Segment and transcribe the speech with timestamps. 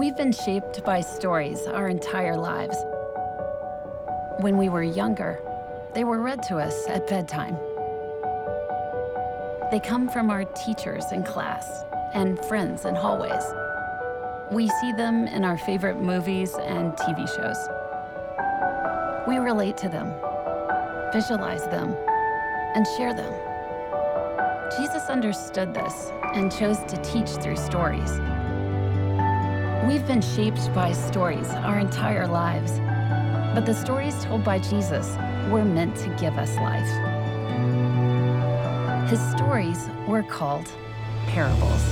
[0.00, 2.74] We've been shaped by stories our entire lives.
[4.38, 5.42] When we were younger,
[5.92, 7.58] they were read to us at bedtime.
[9.70, 11.84] They come from our teachers in class
[12.14, 13.44] and friends in hallways.
[14.50, 17.58] We see them in our favorite movies and TV shows.
[19.28, 20.14] We relate to them,
[21.12, 21.94] visualize them,
[22.74, 23.34] and share them.
[24.78, 28.18] Jesus understood this and chose to teach through stories.
[29.86, 32.72] We've been shaped by stories our entire lives,
[33.54, 35.16] but the stories told by Jesus
[35.50, 36.86] were meant to give us life.
[39.08, 40.70] His stories were called
[41.28, 41.82] parables.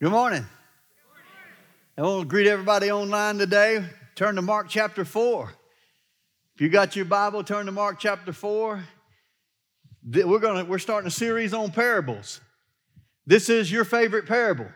[0.00, 0.44] Good morning.
[1.96, 3.84] I want to greet everybody online today.
[4.16, 5.52] Turn to Mark chapter 4.
[6.56, 8.82] If you got your Bible, turn to Mark chapter 4.
[10.10, 12.40] We're, gonna, we're starting a series on parables.
[13.26, 14.68] This is your favorite parable.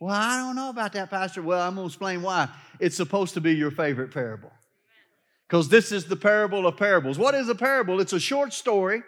[0.00, 1.42] Well, I don't know about that, Pastor.
[1.42, 2.48] Well, I'm going to explain why.
[2.80, 4.50] It's supposed to be your favorite parable.
[5.48, 7.16] Because this is the parable of parables.
[7.16, 8.00] What is a parable?
[8.00, 9.04] It's a short story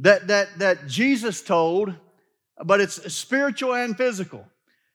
[0.00, 1.94] that, that, that Jesus told
[2.64, 4.46] but it's spiritual and physical.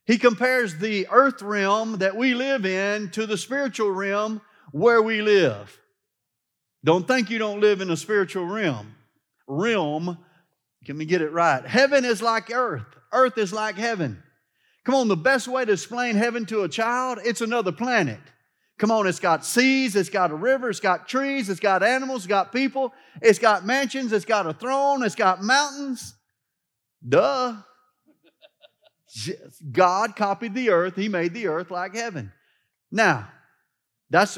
[0.05, 5.21] He compares the earth realm that we live in to the spiritual realm where we
[5.21, 5.79] live.
[6.83, 8.95] Don't think you don't live in a spiritual realm.
[9.47, 10.17] Realm,
[10.85, 11.65] can we get it right?
[11.65, 14.21] Heaven is like earth, earth is like heaven.
[14.83, 18.19] Come on, the best way to explain heaven to a child, it's another planet.
[18.77, 22.21] Come on, it's got seas, it's got a river, it's got trees, it's got animals,
[22.21, 26.15] it's got people, it's got mansions, it's got a throne, it's got mountains.
[27.07, 27.55] Duh.
[29.71, 32.31] God copied the earth, He made the earth like heaven.
[32.91, 33.29] Now,
[34.09, 34.37] that's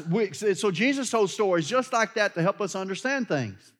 [0.54, 3.72] so Jesus told stories just like that to help us understand things.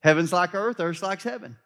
[0.00, 1.56] Heaven's like earth, earth's like heaven.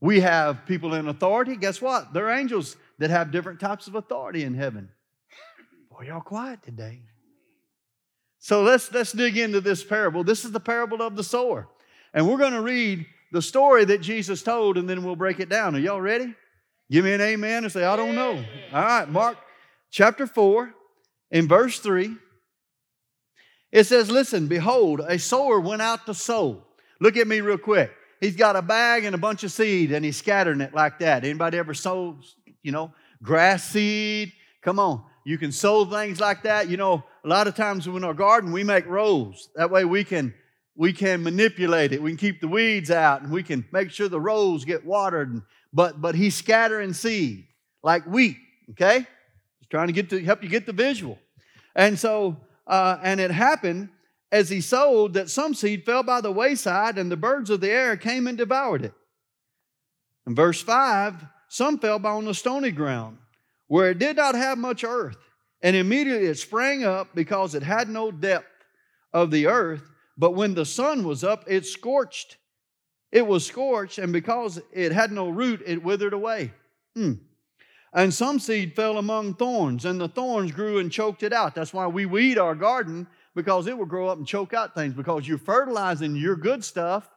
[0.00, 1.56] We have people in authority.
[1.56, 2.12] Guess what?
[2.12, 4.88] They're angels that have different types of authority in heaven.
[5.90, 7.02] Boy, y'all quiet today.
[8.38, 10.22] So let's let's dig into this parable.
[10.22, 11.68] This is the parable of the sower.
[12.14, 15.48] And we're going to read the story that Jesus told, and then we'll break it
[15.48, 15.76] down.
[15.76, 16.34] Are y'all ready?
[16.90, 18.42] Give me an amen and say, I don't know.
[18.72, 19.36] All right, Mark
[19.90, 20.72] chapter 4,
[21.30, 22.14] in verse 3,
[23.70, 26.64] it says, Listen, behold, a sower went out to sow.
[27.00, 27.92] Look at me real quick.
[28.20, 31.24] He's got a bag and a bunch of seed, and he's scattering it like that.
[31.24, 32.18] Anybody ever sow,
[32.62, 34.32] you know, grass seed?
[34.62, 35.04] Come on.
[35.24, 36.68] You can sow things like that.
[36.68, 39.50] You know, a lot of times in our garden, we make rows.
[39.54, 40.34] That way we can
[40.78, 42.00] we can manipulate it.
[42.00, 45.42] We can keep the weeds out and we can make sure the rows get watered.
[45.72, 47.46] But, but he's scattering seed
[47.82, 48.36] like wheat,
[48.70, 48.98] okay?
[49.58, 51.18] He's trying to get to help you get the visual.
[51.74, 52.36] And so,
[52.68, 53.88] uh, and it happened
[54.30, 57.70] as he sowed that some seed fell by the wayside and the birds of the
[57.70, 58.94] air came and devoured it.
[60.28, 63.18] In verse 5, some fell by on the stony ground
[63.66, 65.18] where it did not have much earth.
[65.60, 68.46] And immediately it sprang up because it had no depth
[69.12, 69.82] of the earth
[70.18, 72.36] but when the sun was up, it scorched.
[73.12, 76.52] It was scorched, and because it had no root, it withered away.
[76.94, 77.14] Hmm.
[77.94, 81.54] And some seed fell among thorns, and the thorns grew and choked it out.
[81.54, 84.92] That's why we weed our garden, because it will grow up and choke out things.
[84.92, 87.08] Because you're fertilizing your good stuff,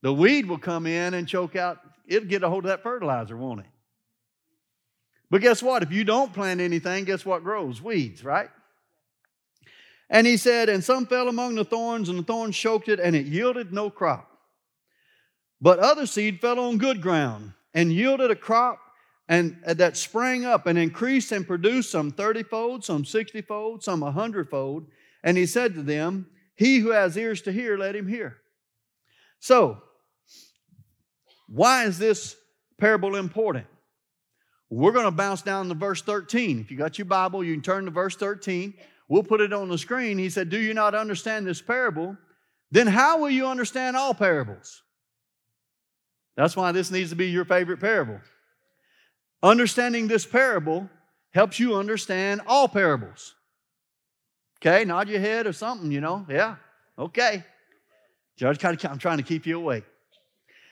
[0.00, 1.80] the weed will come in and choke out.
[2.06, 3.66] It'll get a hold of that fertilizer, won't it?
[5.30, 5.82] But guess what?
[5.82, 7.82] If you don't plant anything, guess what grows?
[7.82, 8.48] Weeds, right?
[10.14, 13.16] And he said, And some fell among the thorns, and the thorns choked it, and
[13.16, 14.30] it yielded no crop.
[15.60, 18.78] But other seed fell on good ground and yielded a crop
[19.28, 24.12] and uh, that sprang up and increased and produced some thirtyfold, some sixtyfold, some a
[24.12, 24.86] hundredfold.
[25.24, 28.36] And he said to them, He who has ears to hear, let him hear.
[29.40, 29.82] So,
[31.48, 32.36] why is this
[32.78, 33.66] parable important?
[34.70, 36.60] We're going to bounce down to verse 13.
[36.60, 38.74] If you got your Bible, you can turn to verse 13.
[39.08, 40.18] We'll put it on the screen.
[40.18, 42.16] He said, Do you not understand this parable?
[42.70, 44.82] Then how will you understand all parables?
[46.36, 48.20] That's why this needs to be your favorite parable.
[49.42, 50.88] Understanding this parable
[51.32, 53.34] helps you understand all parables.
[54.60, 56.26] Okay, nod your head or something, you know.
[56.28, 56.56] Yeah,
[56.98, 57.44] okay.
[58.36, 59.84] Judge, I'm trying to keep you awake.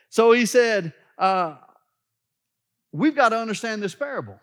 [0.09, 1.57] So he said, uh,
[2.93, 4.39] We've got to understand this parable.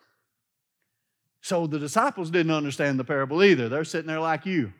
[1.41, 3.69] So the disciples didn't understand the parable either.
[3.69, 4.73] They're sitting there like you.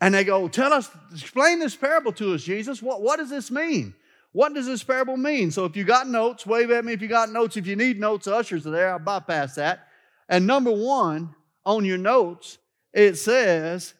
[0.00, 2.82] And they go, Tell us, explain this parable to us, Jesus.
[2.82, 3.94] What, what does this mean?
[4.32, 5.50] What does this parable mean?
[5.50, 7.56] So if you got notes, wave at me if you got notes.
[7.56, 8.90] If you need notes, ushers are there.
[8.90, 9.88] I'll bypass that.
[10.28, 12.58] And number one on your notes,
[12.92, 13.94] it says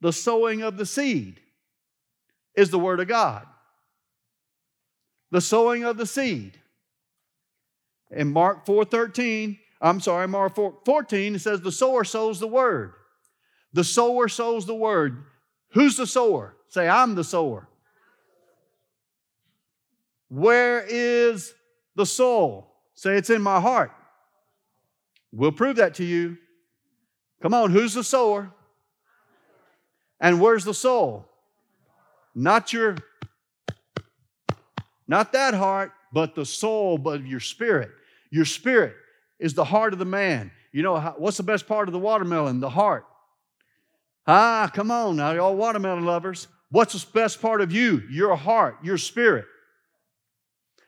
[0.00, 1.40] the sowing of the seed
[2.56, 3.46] is the word of God.
[5.30, 6.58] The sowing of the seed.
[8.10, 12.94] In Mark 4:13, I'm sorry, Mark 14, it says the sower sows the word.
[13.72, 15.22] The sower sows the word.
[15.70, 16.56] Who's the sower?
[16.68, 17.68] Say, I'm the sower.
[20.28, 21.54] Where is
[21.94, 22.72] the soul?
[22.94, 23.92] Say, it's in my heart.
[25.30, 26.36] We'll prove that to you.
[27.40, 28.50] Come on, who's the sower?
[30.20, 31.28] And where's the soul?
[32.34, 32.96] Not your,
[35.06, 37.90] not that heart, but the soul, but your spirit.
[38.32, 38.96] Your spirit
[39.38, 40.50] is the heart of the man.
[40.72, 42.60] You know, what's the best part of the watermelon?
[42.60, 43.06] The heart.
[44.26, 46.48] Ah, come on now, y'all watermelon lovers.
[46.70, 48.02] What's the best part of you?
[48.10, 49.46] Your heart, your spirit.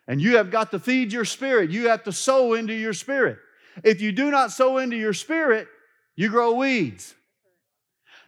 [0.09, 1.71] And you have got to feed your spirit.
[1.71, 3.39] You have to sow into your spirit.
[3.85, 5.69] If you do not sow into your spirit,
[6.17, 7.15] you grow weeds.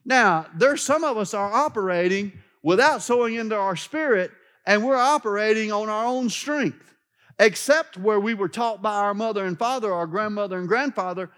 [0.04, 2.32] Now, there's some of us are operating
[2.62, 4.30] without sowing into our spirit,
[4.66, 6.94] and we're operating on our own strength.
[7.40, 11.30] Except where we were taught by our mother and father, our grandmother and grandfather,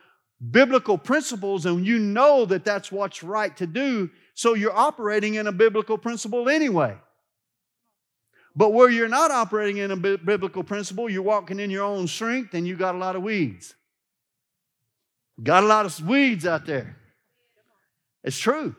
[0.51, 5.47] biblical principles, and you know that that's what's right to do, so you're operating in
[5.47, 6.97] a biblical principle anyway.
[8.57, 12.53] But where you're not operating in a biblical principle, you're walking in your own strength
[12.53, 13.75] and you got a lot of weeds.
[15.41, 16.97] Got a lot of weeds out there.
[18.25, 18.75] It's true.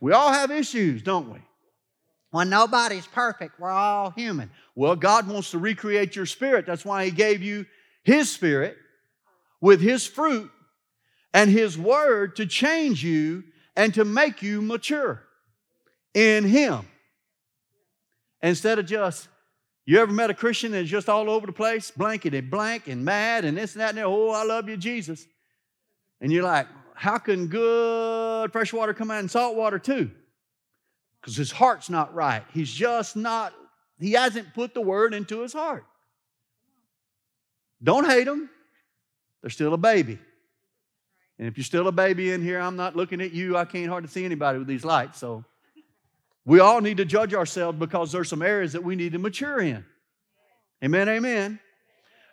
[0.00, 1.40] We all have issues, don't we?
[2.32, 3.58] Well, nobody's perfect.
[3.58, 4.50] We're all human.
[4.74, 6.64] Well, God wants to recreate your spirit.
[6.64, 7.66] That's why He gave you
[8.04, 8.76] His spirit
[9.60, 10.50] with His fruit
[11.34, 13.44] and His word to change you
[13.76, 15.22] and to make you mature
[16.14, 16.86] in Him.
[18.42, 19.28] Instead of just,
[19.84, 23.44] you ever met a Christian that's just all over the place, blanketed blank and mad
[23.44, 24.06] and this and that and that?
[24.06, 25.26] Oh, I love you, Jesus.
[26.20, 30.10] And you're like, how can good fresh water come out in salt water too?
[31.20, 32.42] Because his heart's not right.
[32.52, 33.52] He's just not,
[33.98, 35.84] he hasn't put the word into his heart.
[37.82, 38.48] Don't hate them.
[39.42, 40.18] They're still a baby.
[41.38, 43.56] And if you're still a baby in here, I'm not looking at you.
[43.56, 45.18] I can't hardly see anybody with these lights.
[45.18, 45.44] So
[46.44, 49.60] we all need to judge ourselves because there's some areas that we need to mature
[49.60, 49.84] in.
[50.84, 51.58] Amen, amen.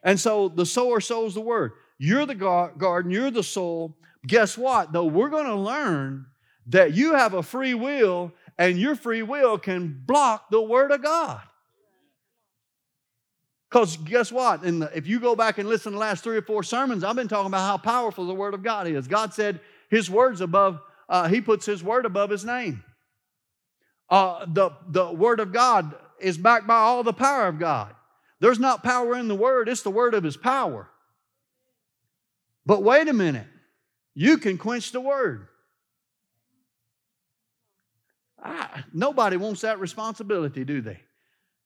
[0.04, 1.74] And so the sower sows the word.
[1.98, 3.98] You're the garden, you're the soul,
[4.28, 4.92] Guess what?
[4.92, 6.26] Though we're going to learn
[6.68, 11.04] that you have a free will and your free will can block the Word of
[11.04, 11.42] God.
[13.70, 14.62] Because guess what?
[14.62, 17.16] The, if you go back and listen to the last three or four sermons, I've
[17.16, 19.08] been talking about how powerful the Word of God is.
[19.08, 19.60] God said
[19.90, 22.84] His Word's above, uh, He puts His Word above His name.
[24.10, 27.94] Uh, the, the Word of God is backed by all the power of God.
[28.40, 30.90] There's not power in the Word, it's the Word of His power.
[32.66, 33.48] But wait a minute
[34.20, 35.48] you can quench the word.
[38.44, 41.00] I, nobody wants that responsibility, do they?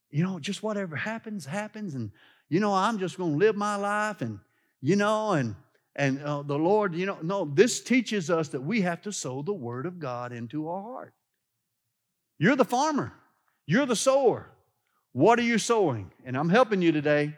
[0.10, 2.12] You know, just whatever happens, happens, and
[2.50, 4.40] you know, I'm just going to live my life, and
[4.82, 5.56] you know, and
[5.96, 9.42] and uh, the Lord, you know, no, this teaches us that we have to sow
[9.42, 11.14] the word of God into our heart.
[12.40, 13.14] You're the farmer,
[13.66, 14.50] you're the sower.
[15.14, 16.12] What are you sowing?
[16.26, 17.36] And I'm helping you today.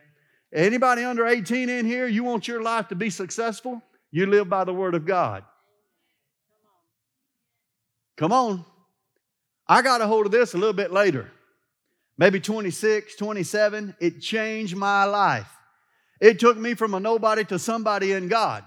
[0.53, 3.81] Anybody under 18 in here, you want your life to be successful?
[4.11, 5.43] You live by the Word of God.
[8.15, 8.63] Come on.
[9.67, 11.31] I got a hold of this a little bit later.
[12.17, 13.95] Maybe 26, 27.
[13.99, 15.49] It changed my life.
[16.21, 18.63] It took me from a nobody to somebody in God.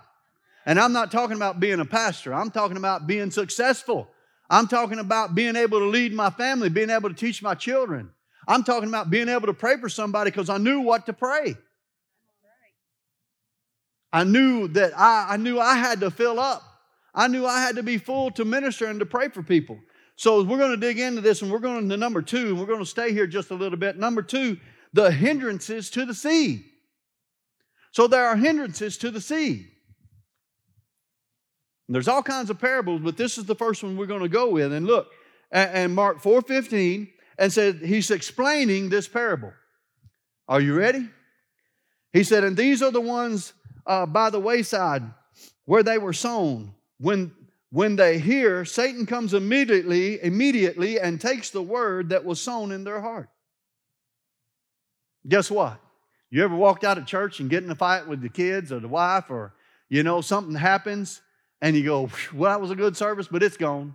[0.65, 4.09] And I'm not talking about being a pastor, I'm talking about being successful.
[4.49, 8.11] I'm talking about being able to lead my family, being able to teach my children.
[8.47, 11.57] I'm talking about being able to pray for somebody because I knew what to pray.
[14.13, 16.63] I knew that I, I knew I had to fill up.
[17.13, 19.79] I knew I had to be full to minister and to pray for people.
[20.17, 22.67] So we're going to dig into this and we're going to number two, and we're
[22.67, 23.99] going to stay here just a little bit.
[23.99, 24.59] Number two,
[24.93, 26.65] the hindrances to the seed.
[27.93, 29.69] So there are hindrances to the seed.
[31.89, 34.29] And there's all kinds of parables, but this is the first one we're going to
[34.29, 34.73] go with.
[34.73, 35.09] And look,
[35.53, 37.09] and Mark 4:15,
[37.39, 39.53] and said he's explaining this parable.
[40.49, 41.09] Are you ready?
[42.13, 43.53] He said, and these are the ones
[43.87, 45.03] uh, by the wayside
[45.65, 46.75] where they were sown.
[46.99, 47.33] When,
[47.71, 52.85] when they hear, Satan comes immediately, immediately and takes the word that was sown in
[52.85, 53.29] their heart.
[55.29, 55.81] Guess what?
[56.31, 58.81] You ever walked out of church and get in a fight with the kids or
[58.81, 59.55] the wife, or
[59.89, 61.23] you know, something happens
[61.61, 63.95] and you go, Well, that was a good service, but it's gone.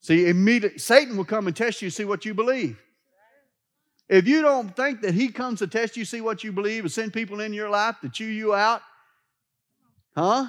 [0.00, 2.80] See, immediately Satan will come and test you, see what you believe.
[4.08, 6.92] If you don't think that He comes to test you, see what you believe, and
[6.92, 8.82] send people in your life to chew you out,
[10.14, 10.46] huh?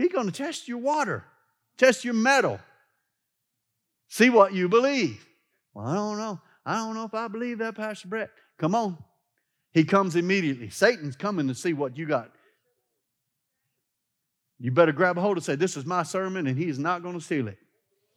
[0.00, 1.24] He's going to test your water,
[1.76, 2.58] test your mettle,
[4.08, 5.26] see what you believe.
[5.74, 6.40] Well, I don't know.
[6.64, 8.30] I don't know if I believe that, Pastor Brett.
[8.56, 8.96] Come on.
[9.72, 10.70] He comes immediately.
[10.70, 12.30] Satan's coming to see what you got.
[14.58, 17.18] You better grab a hold and say, This is my sermon, and he's not going
[17.18, 17.58] to steal it.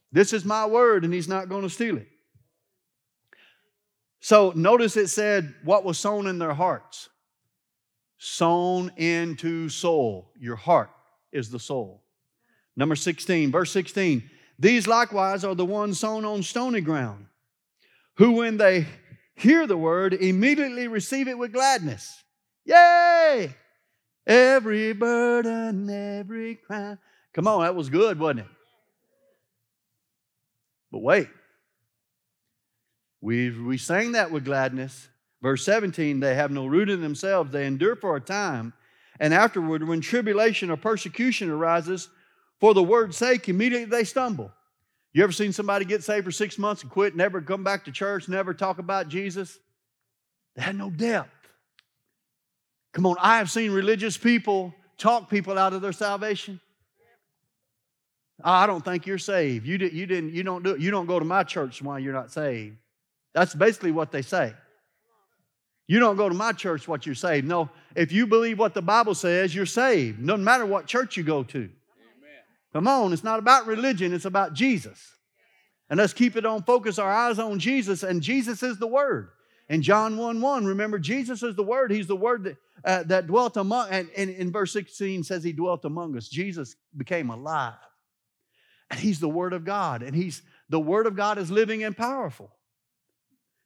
[0.09, 2.07] This is my word, and he's not going to steal it.
[4.21, 7.09] So notice it said what was sown in their hearts.
[8.19, 10.31] Sown into soul.
[10.39, 10.89] Your heart
[11.33, 12.01] is the soul.
[12.75, 14.29] Number 16, verse 16.
[14.57, 17.25] These likewise are the ones sown on stony ground,
[18.15, 18.85] who when they
[19.35, 22.23] hear the word immediately receive it with gladness.
[22.65, 23.53] Yay!
[24.25, 26.97] Every burden, every crime.
[27.33, 28.45] Come on, that was good, wasn't it?
[30.91, 31.27] But wait.
[33.19, 35.07] We, we sang that with gladness.
[35.41, 37.51] Verse 17, they have no root in themselves.
[37.51, 38.73] They endure for a time.
[39.23, 42.09] And afterward, when tribulation or persecution arises,
[42.59, 44.51] for the word's sake, immediately they stumble.
[45.13, 47.91] You ever seen somebody get saved for six months and quit, never come back to
[47.93, 49.57] church, never talk about Jesus?
[50.57, 51.29] They had no depth.
[52.91, 56.59] Come on, I have seen religious people talk people out of their salvation.
[58.43, 59.65] I don't think you're saved.
[59.65, 62.11] You, did, you, didn't, you, don't do you don't go to my church while you're
[62.11, 62.75] not saved.
[63.33, 64.53] That's basically what they say.
[65.87, 67.45] You don't go to my church what you're saved.
[67.45, 70.25] No, if you believe what the Bible says, you're saved.
[70.25, 71.59] Doesn't matter what church you go to.
[71.59, 71.71] Amen.
[72.71, 75.11] Come on, it's not about religion, it's about Jesus.
[75.89, 79.29] And let's keep it on focus, our eyes on Jesus, and Jesus is the Word.
[79.69, 81.91] In John 1 1, remember, Jesus is the Word.
[81.91, 85.53] He's the Word that, uh, that dwelt among, and, and in verse 16 says He
[85.53, 86.27] dwelt among us.
[86.27, 87.73] Jesus became alive.
[88.89, 90.01] And He's the Word of God.
[90.01, 92.51] And He's the Word of God is living and powerful.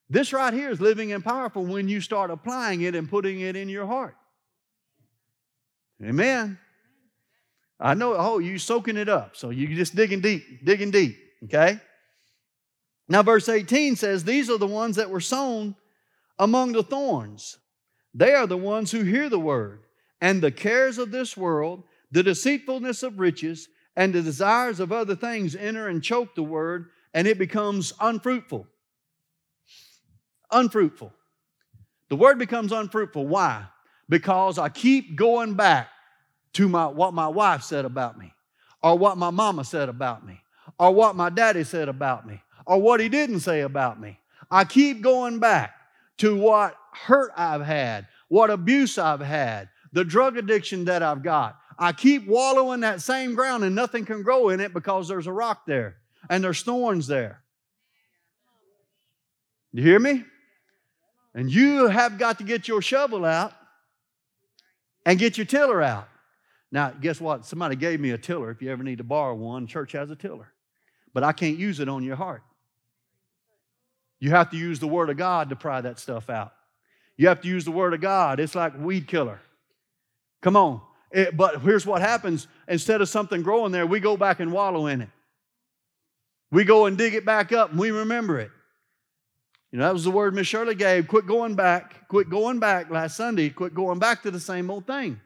[0.09, 3.55] This right here is living and powerful when you start applying it and putting it
[3.55, 4.15] in your heart.
[6.01, 6.57] Amen.
[7.79, 9.35] I know, oh, you're soaking it up.
[9.35, 11.79] So you're just digging deep, digging deep, okay?
[13.09, 15.75] Now, verse 18 says, These are the ones that were sown
[16.39, 17.57] among the thorns.
[18.13, 19.83] They are the ones who hear the word,
[20.21, 25.15] and the cares of this world, the deceitfulness of riches, and the desires of other
[25.15, 28.67] things enter and choke the word, and it becomes unfruitful
[30.51, 31.13] unfruitful.
[32.09, 33.27] The word becomes unfruitful.
[33.27, 33.65] Why?
[34.09, 35.89] Because I keep going back
[36.53, 38.33] to my, what my wife said about me,
[38.81, 40.39] or what my mama said about me,
[40.79, 44.19] or what my daddy said about me, or what he didn't say about me.
[44.49, 45.73] I keep going back
[46.17, 51.57] to what hurt I've had, what abuse I've had, the drug addiction that I've got.
[51.77, 55.33] I keep wallowing that same ground and nothing can grow in it because there's a
[55.33, 55.97] rock there
[56.29, 57.43] and there's thorns there.
[59.73, 60.23] You hear me?
[61.37, 63.53] And you have got to get your shovel out
[65.05, 66.09] and get your tiller out.
[66.71, 67.45] Now, guess what?
[67.45, 68.49] Somebody gave me a tiller.
[68.49, 70.51] If you ever need to borrow one, church has a tiller.
[71.13, 72.41] But I can't use it on your heart.
[74.19, 76.53] You have to use the Word of God to pry that stuff out.
[77.17, 78.39] You have to use the Word of God.
[78.39, 79.39] It's like weed killer.
[80.41, 80.81] Come on.
[81.11, 84.87] It, but here's what happens instead of something growing there, we go back and wallow
[84.87, 85.09] in it.
[86.49, 88.49] We go and dig it back up and we remember it.
[89.71, 91.07] You know, that was the word Miss Shirley gave.
[91.07, 92.07] Quit going back.
[92.07, 93.49] Quit going back last Sunday.
[93.49, 95.19] Quit going back to the same old thing.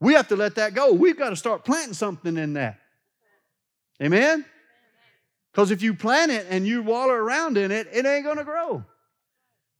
[0.00, 0.92] We have to let that go.
[0.92, 2.78] We've got to start planting something in that.
[4.02, 4.44] Amen?
[5.52, 8.44] Because if you plant it and you waller around in it, it ain't going to
[8.44, 8.84] grow.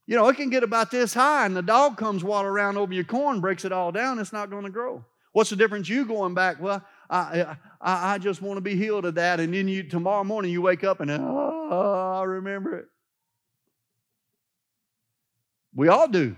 [0.05, 2.91] You know, it can get about this high, and the dog comes waller around over
[2.93, 5.05] your corn, breaks it all down, it's not going to grow.
[5.33, 6.59] What's the difference you going back?
[6.59, 9.39] Well, I, I, I just want to be healed of that.
[9.39, 12.87] And then you tomorrow morning you wake up and, oh, I remember it.
[15.75, 16.35] We all do.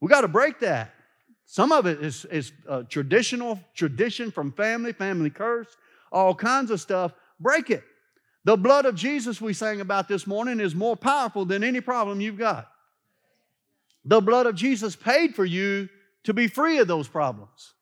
[0.00, 0.92] We got to break that.
[1.46, 5.68] Some of it is, is uh, traditional, tradition from family, family curse,
[6.10, 7.12] all kinds of stuff.
[7.38, 7.84] Break it.
[8.44, 12.20] The blood of Jesus we sang about this morning is more powerful than any problem
[12.20, 12.68] you've got.
[14.04, 15.88] The blood of Jesus paid for you
[16.24, 17.72] to be free of those problems.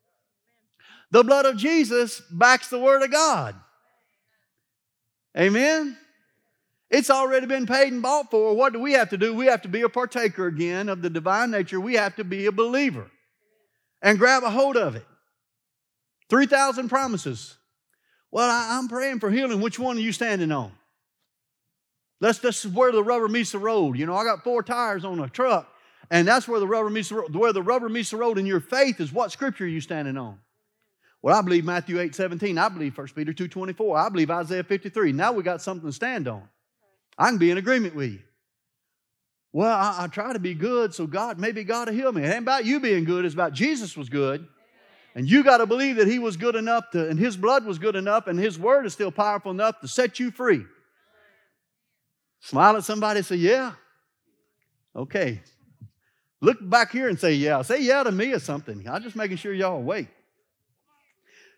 [1.10, 3.54] The blood of Jesus backs the Word of God.
[5.36, 5.96] Amen?
[6.90, 8.54] It's already been paid and bought for.
[8.54, 9.32] What do we have to do?
[9.32, 11.80] We have to be a partaker again of the divine nature.
[11.80, 13.10] We have to be a believer
[14.02, 15.06] and grab a hold of it.
[16.30, 17.56] 3,000 promises.
[18.32, 19.60] Well, I, am praying for healing.
[19.60, 20.72] Which one are you standing on?
[22.20, 23.96] Let's, this where the rubber meets the road.
[23.96, 25.68] You know, I got four tires on a truck,
[26.10, 27.34] and that's where the rubber meets the road.
[27.34, 30.16] Where the rubber meets the road in your faith is what scripture are you standing
[30.16, 30.38] on?
[31.22, 32.58] Well, I believe Matthew 8, 17.
[32.58, 33.98] I believe 1 Peter 2, 24.
[33.98, 35.12] I believe Isaiah 53.
[35.12, 36.48] Now we got something to stand on.
[37.20, 38.20] I can be in agreement with you.
[39.52, 42.22] Well, I, I try to be good, so God, maybe God will heal me.
[42.22, 44.48] It ain't about you being good, it's about Jesus was good.
[45.14, 47.78] And you got to believe that He was good enough to, and His blood was
[47.78, 50.64] good enough, and His word is still powerful enough to set you free.
[52.40, 53.72] Smile at somebody and say, Yeah.
[54.96, 55.42] Okay.
[56.40, 57.60] Look back here and say, Yeah.
[57.62, 58.88] Say yeah to me or something.
[58.88, 60.08] I'm just making sure y'all awake.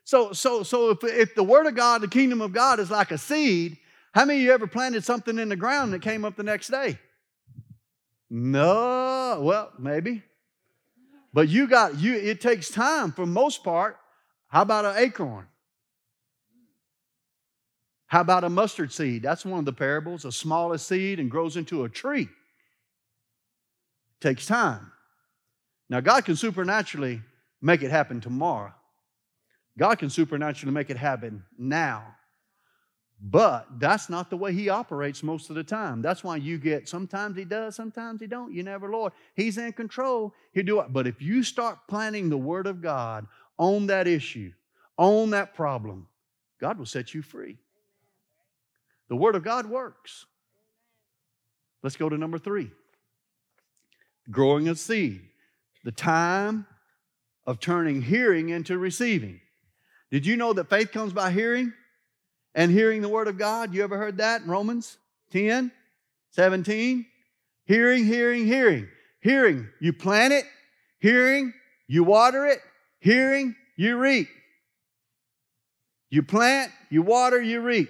[0.04, 3.12] So, so, so if, if the word of God, the kingdom of God is like
[3.12, 3.76] a seed,
[4.12, 6.68] how many of you ever planted something in the ground that came up the next
[6.68, 6.98] day?
[8.30, 10.22] No, well, maybe.
[11.32, 13.96] But you got you it takes time for most part.
[14.48, 15.46] How about an acorn?
[18.06, 19.22] How about a mustard seed?
[19.22, 22.28] That's one of the parables, a smallest seed and grows into a tree.
[24.20, 24.92] Takes time.
[25.88, 27.22] Now God can supernaturally
[27.62, 28.74] make it happen tomorrow.
[29.78, 32.14] God can supernaturally make it happen now.
[33.24, 36.02] But that's not the way he operates most of the time.
[36.02, 38.52] That's why you get sometimes he does, sometimes he don't.
[38.52, 39.12] You never, Lord.
[39.36, 40.34] He's in control.
[40.52, 40.92] He'll do it.
[40.92, 44.52] But if you start planting the word of God on that issue,
[44.98, 46.08] on that problem,
[46.60, 47.58] God will set you free.
[49.08, 50.26] The word of God works.
[51.82, 52.70] Let's go to number three
[54.30, 55.20] growing a seed.
[55.84, 56.66] The time
[57.46, 59.40] of turning hearing into receiving.
[60.10, 61.72] Did you know that faith comes by hearing?
[62.54, 63.74] And hearing the word of God.
[63.74, 64.98] You ever heard that in Romans
[65.30, 65.70] 10,
[66.30, 67.06] 17?
[67.64, 68.88] Hearing, hearing, hearing.
[69.20, 70.44] Hearing, you plant it.
[70.98, 71.52] Hearing,
[71.86, 72.58] you water it.
[72.98, 74.28] Hearing, you reap.
[76.10, 77.88] You plant, you water, you reap.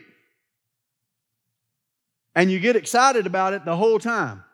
[2.35, 4.45] And you get excited about it the whole time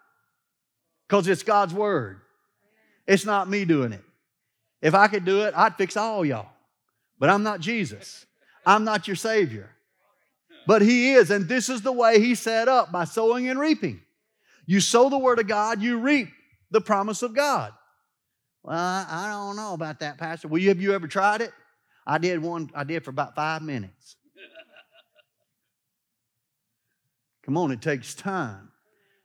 [1.07, 2.21] because it's God's word.
[3.07, 4.03] It's not me doing it.
[4.81, 6.49] If I could do it, I'd fix all y'all.
[7.19, 8.27] But I'm not Jesus.
[8.65, 9.71] I'm not your Savior
[10.69, 11.31] but He is.
[11.31, 14.03] And this is the way He set up by sowing and reaping.
[14.67, 16.29] You sow the Word of God, you reap
[16.71, 17.73] the promise of God.
[18.63, 20.47] Well, I don't know about that, Pastor.
[20.47, 21.53] Well, have you ever tried it?
[22.07, 24.17] I did one, I did for about five minutes.
[27.47, 28.71] Come on, it takes time.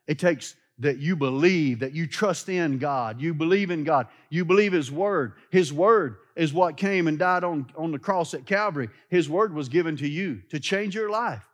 [0.06, 3.20] It takes that you believe, that you trust in God.
[3.20, 4.08] You believe in God.
[4.28, 5.34] You believe His Word.
[5.50, 8.88] His Word is what came and died on, on the cross at Calvary.
[9.08, 11.46] His Word was given to you to change your life,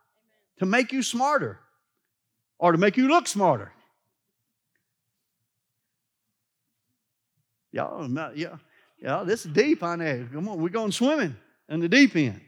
[0.57, 1.59] to make you smarter,
[2.57, 3.71] or to make you look smarter.
[7.71, 8.57] Y'all, yeah,
[8.99, 10.27] yeah, this is deep on there.
[10.33, 11.35] Come on, we're going swimming
[11.69, 12.41] in the deep end.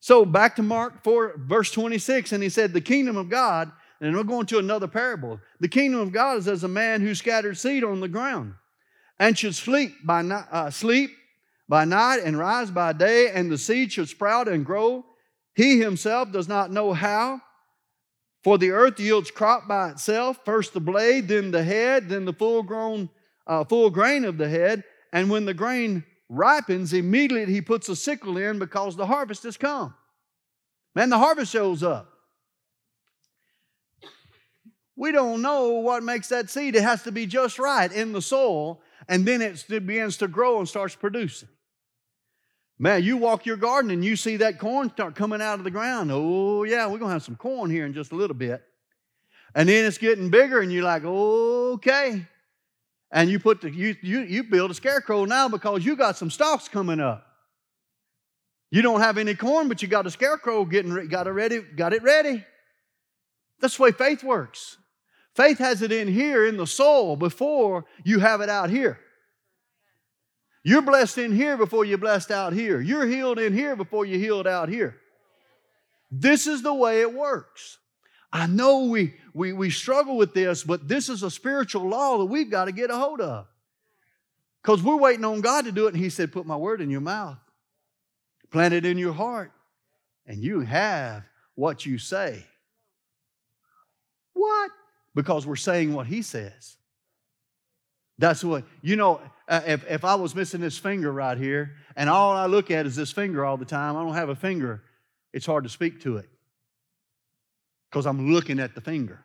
[0.00, 4.14] So back to Mark 4, verse 26, and he said, The kingdom of God and
[4.14, 5.40] we're going to another parable.
[5.60, 8.54] The kingdom of God is as a man who scattered seed on the ground
[9.18, 11.10] and should sleep by, night, uh, sleep
[11.68, 15.04] by night and rise by day, and the seed should sprout and grow.
[15.54, 17.40] He himself does not know how.
[18.44, 22.32] For the earth yields crop by itself, first the blade, then the head, then the
[22.32, 23.08] full grown,
[23.46, 24.84] uh, full grain of the head.
[25.12, 29.56] And when the grain ripens, immediately he puts a sickle in because the harvest has
[29.56, 29.94] come.
[30.94, 32.12] Man, the harvest shows up.
[34.96, 36.74] We don't know what makes that seed.
[36.74, 40.58] It has to be just right in the soil, and then it begins to grow
[40.58, 41.50] and starts producing.
[42.78, 45.70] Man, you walk your garden and you see that corn start coming out of the
[45.70, 46.10] ground.
[46.12, 48.62] Oh, yeah, we're going to have some corn here in just a little bit.
[49.54, 52.26] And then it's getting bigger, and you're like, okay.
[53.10, 56.30] And you put the you you you build a scarecrow now because you got some
[56.30, 57.26] stalks coming up.
[58.70, 61.94] You don't have any corn, but you got a scarecrow getting got it ready, got
[61.94, 62.44] it ready.
[63.60, 64.76] That's the way faith works.
[65.36, 68.98] Faith has it in here in the soul before you have it out here.
[70.64, 72.80] You're blessed in here before you're blessed out here.
[72.80, 74.96] You're healed in here before you're healed out here.
[76.10, 77.78] This is the way it works.
[78.32, 82.26] I know we, we, we struggle with this, but this is a spiritual law that
[82.26, 83.46] we've got to get a hold of.
[84.62, 86.90] Because we're waiting on God to do it, and He said, Put my word in
[86.90, 87.38] your mouth,
[88.50, 89.52] plant it in your heart,
[90.26, 91.22] and you have
[91.54, 92.44] what you say.
[94.32, 94.70] What?
[95.16, 96.76] Because we're saying what he says.
[98.18, 102.08] That's what, you know, uh, if, if I was missing this finger right here and
[102.08, 104.82] all I look at is this finger all the time, I don't have a finger,
[105.32, 106.28] it's hard to speak to it
[107.90, 109.24] because I'm looking at the finger.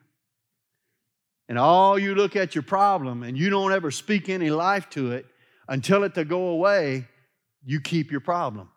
[1.48, 5.12] And all you look at your problem and you don't ever speak any life to
[5.12, 5.26] it
[5.68, 7.06] until it to go away,
[7.64, 8.70] you keep your problem.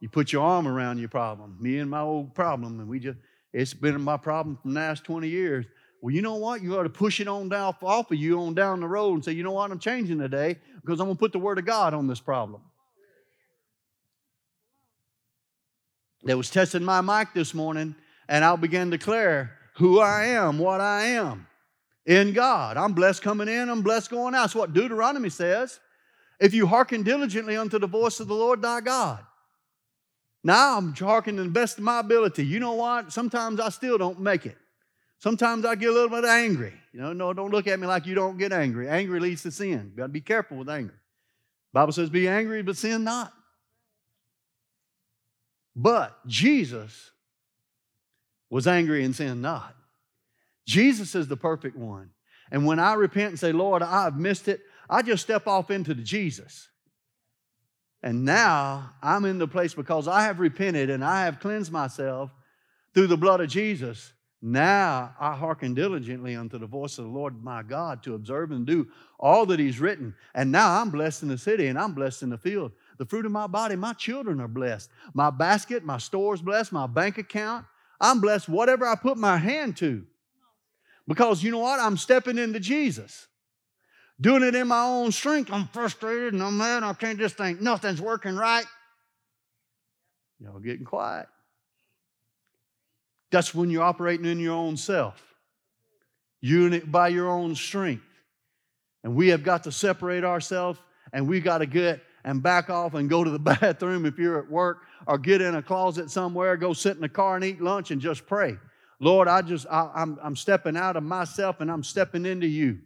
[0.00, 1.58] You put your arm around your problem.
[1.60, 3.18] Me and my old problem, and we just,
[3.52, 5.66] it's been my problem for the last 20 years.
[6.04, 6.62] Well, you know what?
[6.62, 9.24] You ought to push it on down off of you on down the road and
[9.24, 9.70] say, you know what?
[9.70, 12.60] I'm changing today because I'm going to put the Word of God on this problem.
[16.24, 17.94] That was testing my mic this morning,
[18.28, 21.46] and I'll begin to declare who I am, what I am
[22.04, 22.76] in God.
[22.76, 24.42] I'm blessed coming in, I'm blessed going out.
[24.42, 25.80] That's what Deuteronomy says.
[26.38, 29.24] If you hearken diligently unto the voice of the Lord thy God.
[30.42, 32.44] Now I'm hearkening the best of my ability.
[32.44, 33.10] You know what?
[33.10, 34.58] Sometimes I still don't make it.
[35.18, 36.74] Sometimes I get a little bit angry.
[36.92, 38.88] You know, no, don't look at me like you don't get angry.
[38.88, 39.90] Angry leads to sin.
[39.92, 41.00] You got to be careful with anger.
[41.72, 43.32] Bible says, be angry, but sin not.
[45.74, 47.10] But Jesus
[48.48, 49.74] was angry and sinned not.
[50.66, 52.10] Jesus is the perfect one.
[52.52, 55.94] And when I repent and say, Lord, I've missed it, I just step off into
[55.94, 56.68] the Jesus.
[58.02, 62.30] And now I'm in the place because I have repented and I have cleansed myself
[62.94, 64.12] through the blood of Jesus.
[64.46, 68.66] Now I hearken diligently unto the voice of the Lord my God to observe and
[68.66, 68.86] do
[69.18, 70.14] all that He's written.
[70.34, 72.72] And now I'm blessed in the city and I'm blessed in the field.
[72.98, 74.90] The fruit of my body, my children are blessed.
[75.14, 77.64] My basket, my store's blessed, my bank account.
[77.98, 80.04] I'm blessed whatever I put my hand to.
[81.08, 81.80] Because you know what?
[81.80, 83.28] I'm stepping into Jesus.
[84.20, 85.50] Doing it in my own strength.
[85.50, 86.82] I'm frustrated and I'm mad.
[86.82, 88.66] I can't just think nothing's working right.
[90.38, 91.28] Y'all getting quiet.
[93.34, 95.20] That's when you're operating in your own self,
[96.40, 98.04] you by your own strength.
[99.02, 100.78] And we have got to separate ourselves
[101.12, 104.38] and we got to get and back off and go to the bathroom if you're
[104.38, 107.60] at work or get in a closet somewhere, go sit in the car and eat
[107.60, 108.56] lunch and just pray.
[109.00, 112.78] Lord, I just, I, I'm, I'm stepping out of myself and I'm stepping into you.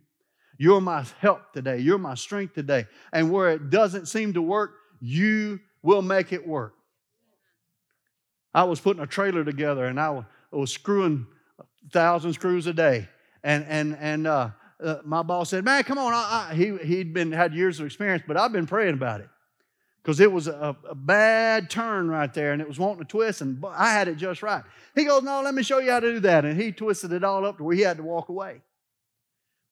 [0.57, 1.81] You're my help today.
[1.81, 2.87] You're my strength today.
[3.13, 6.73] And where it doesn't seem to work, you will make it work.
[8.55, 10.25] I was putting a trailer together and I
[10.57, 11.27] was screwing
[11.59, 13.09] a thousand screws a day.
[13.43, 14.51] And, and, and uh,
[14.83, 16.13] uh, my boss said, Man, come on.
[16.13, 19.29] I, I, he, he'd been, had years of experience, but I've been praying about it
[20.03, 23.41] because it was a, a, bad turn right there and it was wanting to twist,
[23.43, 24.63] and I had it just right.
[24.95, 26.45] He goes, No, let me show you how to do that.
[26.45, 28.63] And he twisted it all up to where he had to walk away.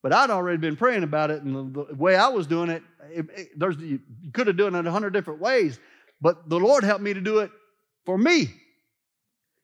[0.03, 2.83] But I'd already been praying about it, and the, the way I was doing it,
[3.11, 4.01] it, it there's, you
[4.33, 5.81] could have done it a hundred different ways,
[6.21, 7.51] but the Lord helped me to do it
[8.05, 8.51] for me.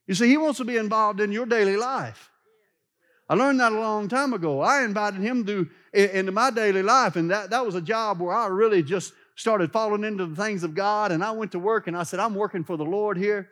[0.06, 2.30] You see, He wants to be involved in your daily life.
[3.28, 4.60] I learned that a long time ago.
[4.60, 8.34] I invited Him to into my daily life, and that, that was a job where
[8.34, 11.12] I really just started falling into the things of God.
[11.12, 13.48] And I went to work, and I said, I'm working for the Lord here.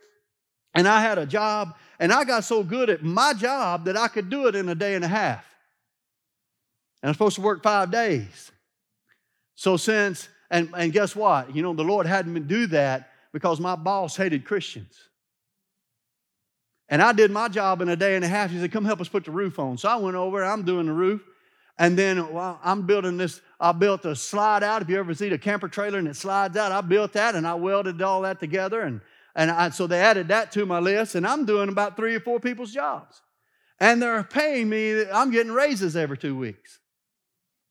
[0.75, 4.09] And I had a job, and I got so good at my job that I
[4.09, 5.45] could do it in a day and a half.
[7.03, 8.53] And I'm supposed to work five days.
[9.55, 11.55] So since, and, and guess what?
[11.55, 14.97] You know, the Lord hadn't me do that because my boss hated Christians.
[16.91, 18.51] And I did my job in a day and a half.
[18.51, 19.79] He said, Come help us put the roof on.
[19.79, 21.23] So I went over, I'm doing the roof.
[21.79, 24.83] And then well, I'm building this, I built a slide out.
[24.83, 27.47] If you ever see a camper trailer and it slides out, I built that and
[27.47, 28.83] I welded all that together.
[28.83, 29.01] And,
[29.35, 31.15] and I, so they added that to my list.
[31.15, 33.23] And I'm doing about three or four people's jobs.
[33.79, 36.81] And they're paying me, I'm getting raises every two weeks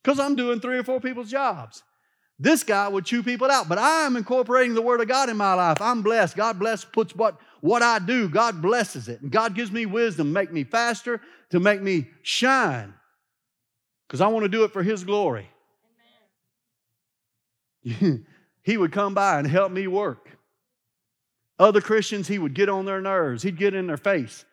[0.02, 1.84] because I'm doing three or four people's jobs.
[2.40, 5.54] This guy would chew people out, but I'm incorporating the Word of God in my
[5.54, 5.82] life.
[5.82, 6.38] I'm blessed.
[6.38, 9.22] God bless puts what what I do, God blesses it.
[9.22, 12.94] And God gives me wisdom, make me faster, to make me shine.
[14.08, 15.50] Because I want to do it for His glory.
[17.84, 20.30] he would come by and help me work.
[21.58, 23.44] Other Christians, he would get on their nerves.
[23.44, 24.46] He'd get in their face.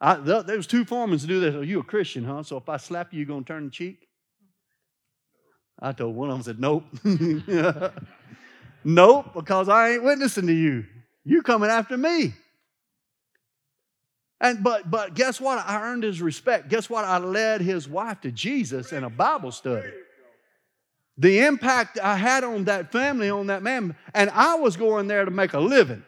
[0.00, 1.54] I, there was two foremen to do this.
[1.54, 2.42] Are you a Christian, huh?
[2.42, 4.07] So if I slap you, you're going to turn the cheek?
[5.80, 6.84] I told one of them, said, nope.
[8.84, 10.84] nope, because I ain't witnessing to you.
[11.24, 12.34] You coming after me.
[14.40, 15.58] And but but guess what?
[15.66, 16.68] I earned his respect.
[16.68, 17.04] Guess what?
[17.04, 19.90] I led his wife to Jesus in a Bible study.
[21.16, 25.24] The impact I had on that family, on that man, and I was going there
[25.24, 26.04] to make a living.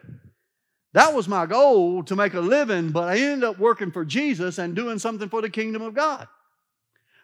[0.92, 4.58] That was my goal to make a living, but I ended up working for Jesus
[4.58, 6.28] and doing something for the kingdom of God.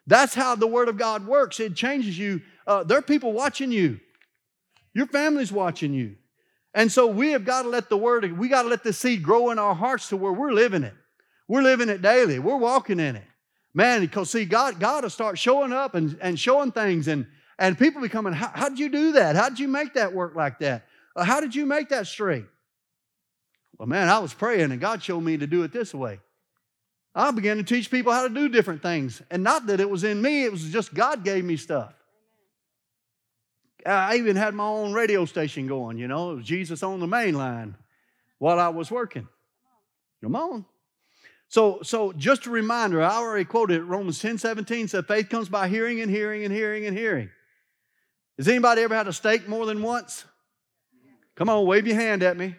[0.07, 1.59] That's how the Word of God works.
[1.61, 2.43] It changes you.
[2.67, 4.01] Uh, there are people watching you.
[4.95, 6.17] Your family's watching you.
[6.73, 9.23] And so we have got to let the word, we got to let the seed
[9.23, 10.95] grow in our hearts to where we're living it.
[11.49, 12.39] We're living it daily.
[12.39, 13.25] We're walking in it.
[13.73, 17.27] Man, because see, God, God will start showing up and, and showing things, and,
[17.59, 19.37] and people becoming, how, how did you do that?
[19.37, 20.87] How did you make that work like that?
[21.15, 22.47] Uh, how did you make that straight?
[23.79, 26.21] Well, man, I was praying, and God showed me to do it this way.
[27.17, 29.23] I began to teach people how to do different things.
[29.31, 31.95] And not that it was in me, it was just God gave me stuff.
[33.87, 37.07] I even had my own radio station going, you know, it was Jesus on the
[37.07, 37.75] main line
[38.39, 39.27] while I was working.
[40.23, 40.67] Come on.
[41.49, 45.69] So, so just a reminder, I already quoted Romans 10 17 said, faith comes by
[45.69, 47.31] hearing and hearing and hearing and hearing.
[48.37, 50.25] Has anybody ever had a steak more than once?
[51.35, 52.57] Come on, wave your hand at me.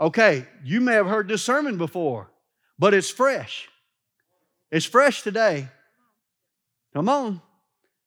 [0.00, 2.30] Okay, you may have heard this sermon before,
[2.78, 3.68] but it's fresh.
[4.74, 5.68] It's fresh today.
[6.94, 7.40] Come on.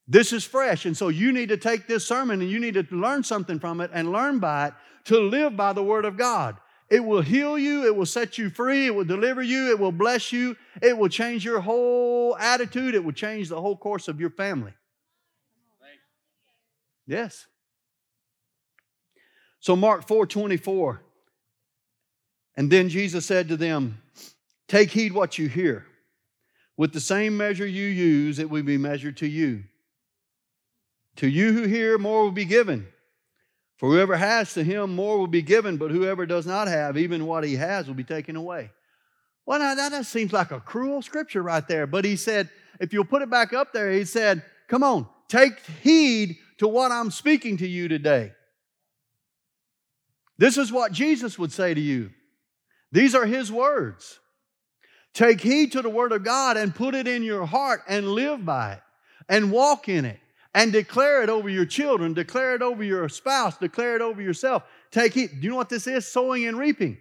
[0.05, 0.85] This is fresh.
[0.85, 3.79] And so you need to take this sermon and you need to learn something from
[3.79, 4.73] it and learn by it
[5.05, 6.57] to live by the Word of God.
[6.89, 9.93] It will heal you, it will set you free, it will deliver you, it will
[9.93, 14.19] bless you, it will change your whole attitude, it will change the whole course of
[14.19, 14.73] your family.
[17.05, 17.45] Yes.
[19.61, 21.01] So Mark 4 24.
[22.57, 24.01] And then Jesus said to them,
[24.67, 25.86] Take heed what you hear.
[26.77, 29.63] With the same measure you use, it will be measured to you.
[31.17, 32.87] To you who hear, more will be given.
[33.77, 37.25] For whoever has to him, more will be given, but whoever does not have, even
[37.25, 38.71] what he has, will be taken away.
[39.45, 41.87] Well, now that seems like a cruel scripture right there.
[41.87, 45.59] But he said, if you'll put it back up there, he said, Come on, take
[45.81, 48.33] heed to what I'm speaking to you today.
[50.37, 52.11] This is what Jesus would say to you.
[52.91, 54.19] These are his words.
[55.17, 58.45] Take heed to the word of God and put it in your heart and live
[58.45, 58.81] by it
[59.27, 60.19] and walk in it
[60.53, 64.61] and declare it over your children, declare it over your spouse, declare it over yourself.
[64.91, 65.29] Take heed.
[65.31, 66.05] Do you know what this is?
[66.07, 66.99] Sowing and reaping.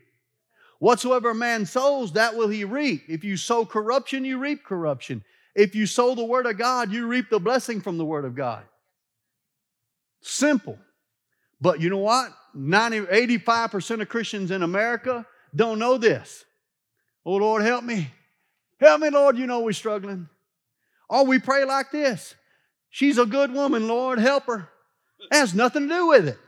[0.79, 3.02] Whatsoever a man sows, that will he reap.
[3.07, 5.22] If you sow corruption, you reap corruption.
[5.55, 8.35] If you sow the word of God, you reap the blessing from the word of
[8.35, 8.64] God.
[10.22, 10.79] Simple.
[11.61, 12.31] But you know what?
[12.55, 16.46] 90, 85% of Christians in America don't know this.
[17.27, 18.09] Oh, Lord, help me.
[18.79, 19.37] Help me, Lord.
[19.37, 20.29] You know we're struggling.
[21.11, 22.37] Or we pray like this
[22.89, 24.21] She's a good woman, Lord.
[24.21, 24.69] Help her.
[25.31, 26.39] It has nothing to do with it.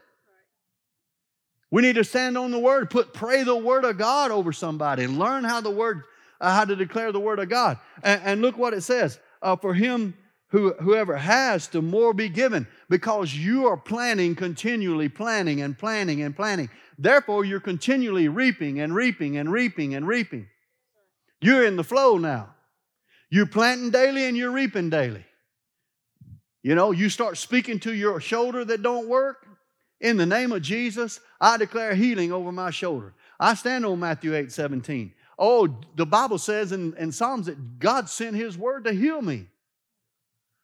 [1.70, 5.04] We need to stand on the word, put pray the word of God over somebody,
[5.04, 6.04] and learn how the word,
[6.40, 7.78] uh, how to declare the word of God.
[8.02, 10.14] And, and look what it says: uh, for him
[10.50, 16.22] who whoever has, to more be given, because you are planning continually, planning and planning
[16.22, 16.70] and planning.
[16.96, 20.46] Therefore, you're continually reaping and reaping and reaping and reaping.
[21.40, 22.54] You're in the flow now.
[23.30, 25.24] You're planting daily and you're reaping daily.
[26.62, 29.46] You know, you start speaking to your shoulder that don't work.
[30.00, 33.14] In the name of Jesus, I declare healing over my shoulder.
[33.40, 35.12] I stand on Matthew 8 17.
[35.38, 39.46] Oh, the Bible says in, in Psalms that God sent His word to heal me.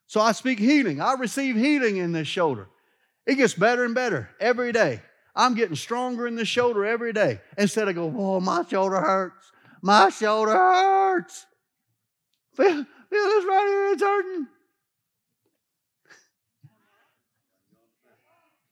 [0.07, 1.01] So I speak healing.
[1.01, 2.69] I receive healing in this shoulder.
[3.27, 5.01] It gets better and better every day.
[5.35, 7.41] I'm getting stronger in the shoulder every day.
[7.59, 9.51] Instead of go, oh, my shoulder hurts.
[9.85, 11.45] My shoulder hurts.
[12.55, 14.47] Feel, feel this right here, it's hurting.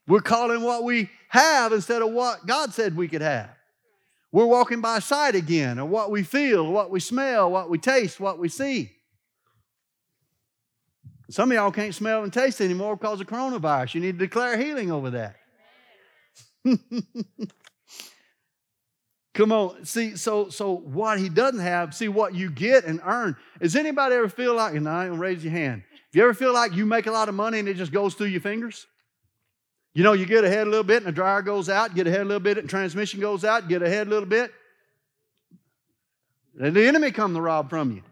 [0.09, 3.51] We're calling what we have instead of what God said we could have.
[4.33, 8.19] We're walking by sight again, or what we feel, what we smell, what we taste,
[8.19, 8.91] what we see.
[11.29, 13.97] Some of y'all can't smell and taste anymore because of coronavirus.
[13.97, 15.37] You need to declare healing over that.
[19.35, 23.37] Come on, see, so so what he doesn't have, see what you get and earn.
[23.61, 25.85] Does anybody ever feel like, and I raise your hand.
[26.13, 28.27] You ever feel like you make a lot of money and it just goes through
[28.27, 28.87] your fingers?
[29.95, 32.21] You know, you get ahead a little bit and the dryer goes out, get ahead
[32.21, 34.53] a little bit and transmission goes out, get ahead a little bit.
[36.61, 38.03] And the enemy come to rob from you.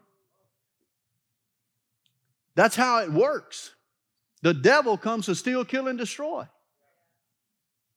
[2.54, 3.74] That's how it works.
[4.42, 6.46] The devil comes to steal, kill, and destroy.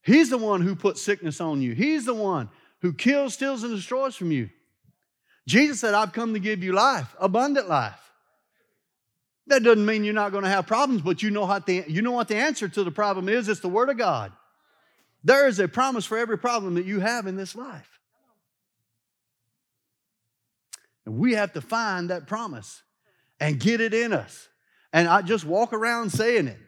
[0.02, 1.74] He's the one who puts sickness on you.
[1.74, 2.50] He's the one
[2.84, 4.50] who kills, steals, and destroys from you.
[5.48, 7.98] Jesus said, I've come to give you life, abundant life.
[9.46, 12.02] That doesn't mean you're not going to have problems, but you know, what the, you
[12.02, 13.48] know what the answer to the problem is?
[13.48, 14.32] It's the Word of God.
[15.22, 17.88] There is a promise for every problem that you have in this life.
[21.06, 22.82] And we have to find that promise
[23.40, 24.46] and get it in us.
[24.92, 26.58] And I just walk around saying it.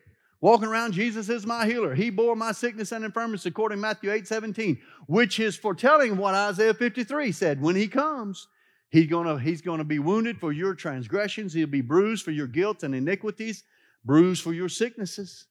[0.47, 1.93] Walking around, Jesus is my healer.
[1.93, 4.79] He bore my sickness and infirmities according to Matthew 8 17,
[5.09, 7.61] which is foretelling what Isaiah 53 said.
[7.61, 8.47] When he comes,
[8.91, 12.85] He's gonna, he's gonna be wounded for your transgressions, he'll be bruised for your guilt
[12.85, 13.65] and iniquities,
[14.05, 15.47] bruised for your sicknesses.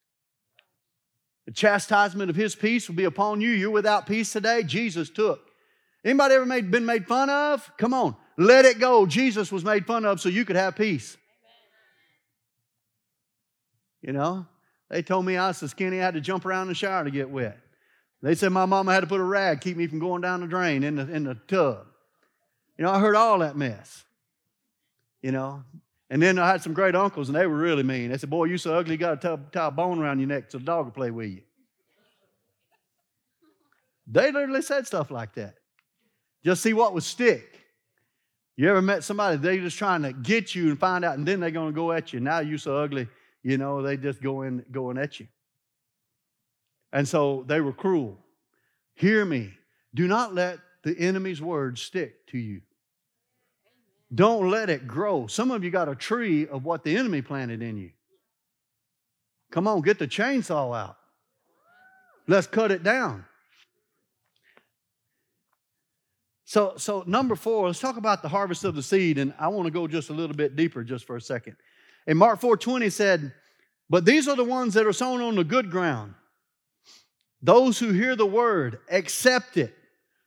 [1.46, 3.50] The chastisement of his peace will be upon you.
[3.50, 4.64] You're without peace today.
[4.64, 5.42] Jesus took.
[6.06, 7.70] Anybody ever made, been made fun of?
[7.78, 9.06] Come on, let it go.
[9.06, 11.18] Jesus was made fun of so you could have peace.
[14.02, 14.48] You know,
[14.90, 17.04] they told me I was so skinny I had to jump around in the shower
[17.04, 17.58] to get wet.
[18.22, 20.48] They said my mama had to put a rag keep me from going down the
[20.48, 21.86] drain in the, in the tub.
[22.78, 24.04] You know, I heard all that mess.
[25.22, 25.64] You know,
[26.10, 28.12] and then I had some great uncles, and they were really mean.
[28.12, 30.46] They said, Boy, you so ugly, you got to tie a bone around your neck
[30.50, 31.42] so the dog will play with you.
[34.08, 35.56] They literally said stuff like that.
[36.44, 37.60] Just see what would stick.
[38.56, 41.40] You ever met somebody, they just trying to get you and find out, and then
[41.40, 42.20] they're going to go at you.
[42.20, 43.08] Now you so ugly,
[43.46, 45.28] you know, they just go in, going at you.
[46.92, 48.18] And so they were cruel.
[48.96, 49.54] Hear me.
[49.94, 52.62] Do not let the enemy's words stick to you.
[54.14, 55.28] Don't let it grow.
[55.28, 57.92] Some of you got a tree of what the enemy planted in you.
[59.52, 60.98] Come on, get the chainsaw out.
[62.28, 63.26] Let's cut it down.
[66.46, 69.68] So, so number four, let's talk about the harvest of the seed, and I want
[69.68, 71.58] to go just a little bit deeper just for a second.
[72.08, 73.34] In Mark 4:20 said,
[73.90, 76.14] But these are the ones that are sown on the good ground.
[77.42, 79.76] Those who hear the word, accept it,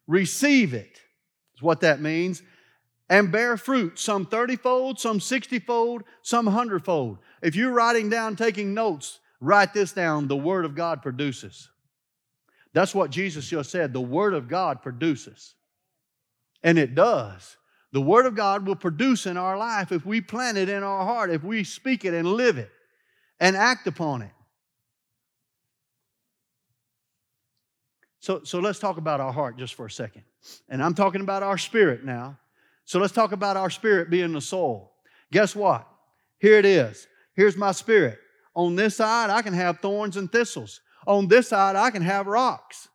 [0.06, 1.00] receive it,
[1.56, 2.42] is what that means,
[3.10, 7.18] and bear fruit, some 30 fold, some 60 fold, some 100 fold.
[7.42, 11.68] If you're writing down, taking notes, write this down the word of God produces.
[12.72, 13.92] That's what Jesus just said.
[13.92, 15.54] The word of God produces.
[16.62, 17.57] And it does.
[17.92, 21.05] The Word of God will produce in our life if we plant it in our
[21.05, 22.70] heart, if we speak it and live it
[23.40, 24.31] and act upon it.
[28.20, 30.22] So, so let's talk about our heart just for a second.
[30.68, 32.38] And I'm talking about our spirit now.
[32.85, 34.92] So let's talk about our spirit being the soul.
[35.33, 35.87] Guess what?
[36.38, 37.07] Here it is.
[37.35, 38.18] Here's my spirit.
[38.55, 40.81] On this side, I can have thorns and thistles.
[41.07, 42.88] On this side, I can have rocks.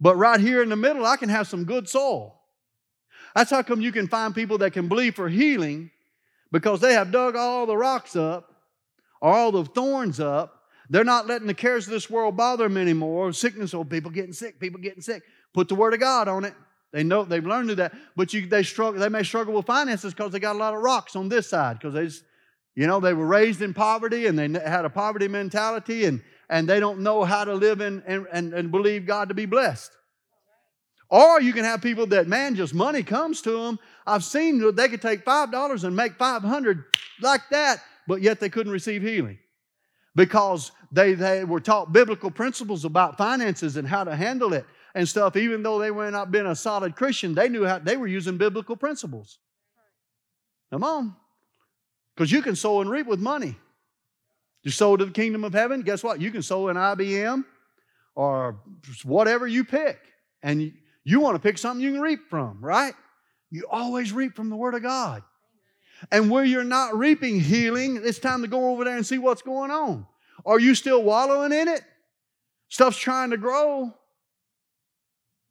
[0.00, 2.37] But right here in the middle, I can have some good soil.
[3.38, 5.92] That's how come you can find people that can believe for healing
[6.50, 8.52] because they have dug all the rocks up
[9.20, 10.64] or all the thorns up.
[10.90, 13.32] They're not letting the cares of this world bother them anymore.
[13.32, 15.22] Sickness, or oh, people getting sick, people getting sick.
[15.54, 16.54] Put the word of God on it.
[16.92, 18.98] They know they've learned to that, but you, they struggle.
[18.98, 21.78] They may struggle with finances because they got a lot of rocks on this side
[21.78, 22.24] because they, just,
[22.74, 26.68] you know, they were raised in poverty and they had a poverty mentality and and
[26.68, 29.92] they don't know how to live in and, and, and believe God to be blessed.
[31.10, 33.78] Or you can have people that, man, just money comes to them.
[34.06, 36.84] I've seen they could take $5 and make 500
[37.20, 39.38] like that, but yet they couldn't receive healing
[40.14, 45.08] because they, they were taught biblical principles about finances and how to handle it and
[45.08, 45.36] stuff.
[45.36, 48.36] Even though they were not been a solid Christian, they knew how they were using
[48.36, 49.38] biblical principles.
[50.70, 51.16] Come on.
[52.14, 53.56] Because you can sow and reap with money.
[54.62, 56.20] You sow to the kingdom of heaven, guess what?
[56.20, 57.44] You can sow in IBM
[58.14, 58.60] or
[59.04, 59.98] whatever you pick.
[60.42, 60.72] And
[61.08, 62.92] you want to pick something you can reap from, right?
[63.50, 65.22] You always reap from the Word of God.
[66.12, 69.42] And where you're not reaping healing, it's time to go over there and see what's
[69.42, 70.06] going on.
[70.44, 71.82] Are you still wallowing in it?
[72.68, 73.92] Stuff's trying to grow.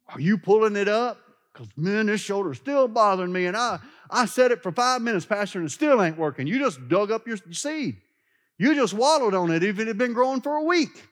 [0.08, 1.18] Are you pulling it up?
[1.52, 3.46] Because, man, this shoulder's still bothering me.
[3.46, 6.46] And I, I said it for five minutes, Pastor, and it still ain't working.
[6.46, 7.96] You just dug up your seed.
[8.58, 11.04] You just wallowed on it, even it had been growing for a week.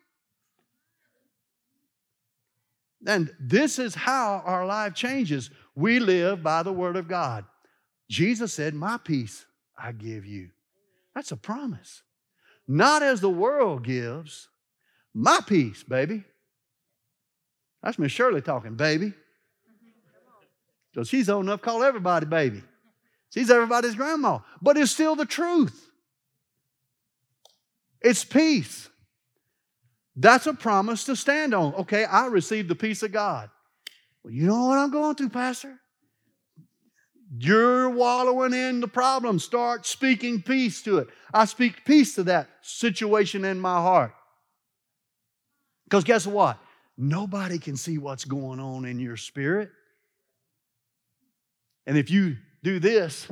[3.07, 5.51] And this is how our life changes.
[5.75, 7.45] We live by the Word of God.
[8.11, 9.47] Jesus said, My peace
[9.79, 10.51] I give you.
[11.15, 12.03] That's a promise.
[12.69, 14.49] Not as the world gives,
[15.15, 16.25] my peace, baby.
[17.83, 19.13] That's Miss Shirley talking, baby.
[20.95, 22.63] So she's old enough to call everybody baby.
[23.33, 24.41] She's everybody's grandma.
[24.61, 25.91] But it's still the truth.
[28.01, 28.89] It's peace.
[30.17, 31.75] That's a promise to stand on.
[31.75, 33.51] Okay, I received the peace of God.
[34.25, 35.79] Well, you know what I'm going through, Pastor?
[37.37, 39.39] You're wallowing in the problem.
[39.39, 41.09] Start speaking peace to it.
[41.35, 44.13] I speak peace to that situation in my heart.
[45.85, 46.59] Because guess what?
[46.97, 49.71] Nobody can see what's going on in your spirit.
[51.87, 53.29] And if you do this,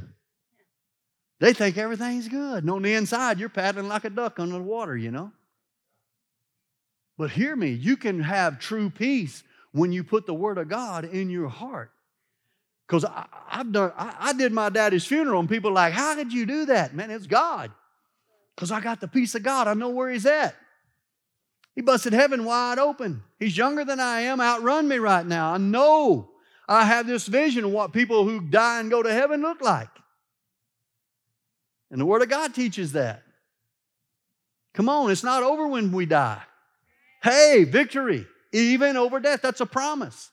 [1.41, 2.63] they think everything's good.
[2.63, 5.33] And on the inside, you're paddling like a duck under the water, you know?
[7.17, 11.05] But hear me, you can have true peace when you put the Word of God
[11.05, 11.91] in your heart.
[12.87, 13.05] Because
[13.51, 16.45] I've done, I, I, did my daddy's funeral, and people are like, How did you
[16.45, 16.95] do that?
[16.95, 17.71] Man, it's God.
[18.55, 19.69] Because I got the peace of God.
[19.69, 20.55] I know where He's at.
[21.75, 23.23] He busted heaven wide open.
[23.39, 25.53] He's younger than I am, outrun me right now.
[25.55, 26.31] I know
[26.69, 29.89] I have this vision of what people who die and go to heaven look like.
[31.91, 33.23] And the Word of God teaches that.
[34.73, 36.43] Come on, it's not over when we die.
[37.25, 39.41] Hey, victory, even over death.
[39.41, 40.31] That's a promise.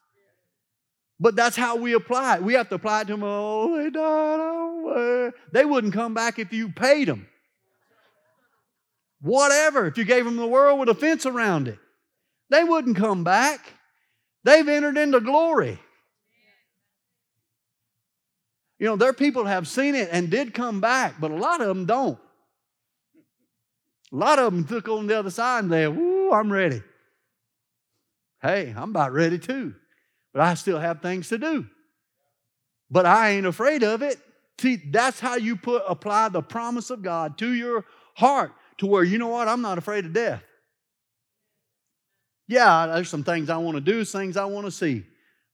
[1.21, 2.43] But that's how we apply it.
[2.43, 3.23] We have to apply it to them.
[3.23, 5.31] Oh, they died.
[5.53, 7.27] They wouldn't come back if you paid them.
[9.21, 11.79] Whatever, if you gave them the world with a fence around it,
[12.49, 13.61] they wouldn't come back.
[14.43, 15.79] They've entered into glory.
[18.79, 21.67] You know, their people have seen it and did come back, but a lot of
[21.67, 22.19] them don't.
[24.11, 25.87] A lot of them took on the other side and they,
[26.33, 26.81] I'm ready.
[28.41, 29.75] Hey, I'm about ready too,
[30.33, 31.67] but I still have things to do.
[32.89, 34.17] But I ain't afraid of it.
[34.59, 39.03] See, that's how you put apply the promise of God to your heart to where
[39.03, 40.43] you know what, I'm not afraid of death.
[42.47, 45.05] Yeah, there's some things I want to do, things I want to see.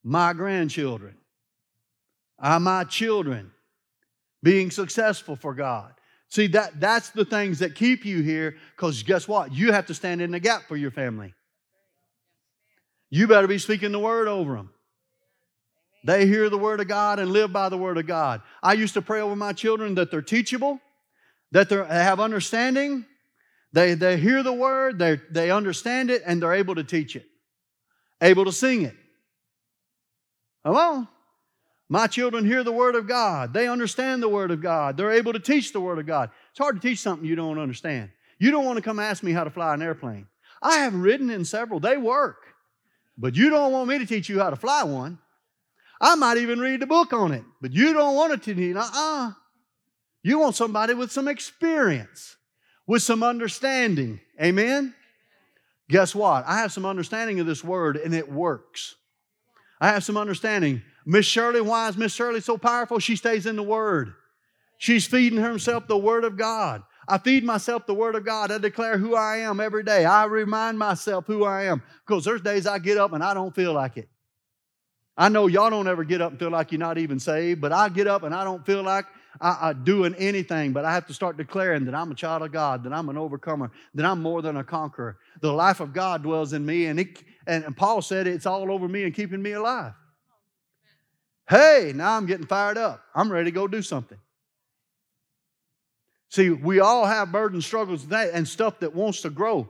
[0.04, 1.16] My grandchildren,
[2.40, 3.52] uh, my children
[4.42, 5.94] being successful for God,
[6.30, 9.54] See, that, that's the things that keep you here because guess what?
[9.54, 11.34] You have to stand in the gap for your family.
[13.10, 14.72] You better be speaking the word over them.
[16.04, 18.42] They hear the word of God and live by the word of God.
[18.62, 20.80] I used to pray over my children that they're teachable,
[21.52, 23.06] that they have understanding,
[23.74, 27.26] they, they hear the word, they, they understand it, and they're able to teach it,
[28.22, 28.96] able to sing it.
[30.66, 31.08] Come on.
[31.90, 33.54] My children hear the Word of God.
[33.54, 34.98] They understand the Word of God.
[34.98, 36.30] They're able to teach the Word of God.
[36.50, 38.10] It's hard to teach something you don't understand.
[38.40, 40.28] You don't want to come ask me how to fly an airplane.
[40.62, 42.44] I have ridden in several, they work.
[43.18, 45.18] But you don't want me to teach you how to fly one.
[46.00, 48.76] I might even read the book on it, but you don't want it to teach.
[48.76, 49.32] Uh-uh.
[50.22, 52.36] You want somebody with some experience,
[52.86, 54.20] with some understanding.
[54.42, 54.94] Amen?
[55.90, 56.46] Guess what?
[56.46, 58.96] I have some understanding of this word and it works.
[59.80, 60.82] I have some understanding.
[61.10, 63.00] Miss Shirley, why is Miss Shirley so powerful?
[63.00, 64.14] She stays in the Word.
[64.78, 66.84] She's feeding herself the Word of God.
[67.08, 68.52] I feed myself the Word of God.
[68.52, 70.04] I declare who I am every day.
[70.04, 73.56] I remind myself who I am because there's days I get up and I don't
[73.56, 74.10] feel like it.
[75.16, 77.72] I know y'all don't ever get up and feel like you're not even saved, but
[77.72, 79.06] I get up and I don't feel like
[79.40, 82.52] I, I doing anything, but I have to start declaring that I'm a child of
[82.52, 85.20] God, that I'm an overcomer, that I'm more than a conqueror.
[85.40, 88.70] The life of God dwells in me, and, it, and, and Paul said it's all
[88.70, 89.94] over me and keeping me alive.
[91.50, 93.02] Hey, now I'm getting fired up.
[93.16, 94.18] I'm ready to go do something.
[96.30, 99.70] See, we all have burden struggles and stuff that wants to grow.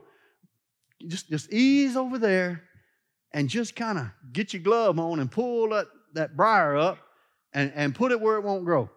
[1.06, 2.64] Just, just ease over there
[3.32, 6.98] and just kind of get your glove on and pull that, that briar up
[7.52, 8.90] and, and put it where it won't grow.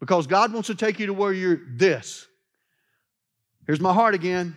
[0.00, 2.26] Because God wants to take you to where you're this.
[3.66, 4.56] Here's my heart again.